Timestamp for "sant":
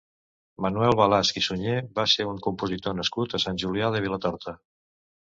3.45-3.61